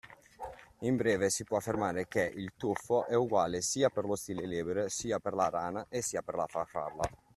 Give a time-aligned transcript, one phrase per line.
[0.79, 4.89] In beve si può affermare che il tuffo è uguale sia per lo stile libero,
[4.89, 7.03] sia per la rana e sia per la farfalla.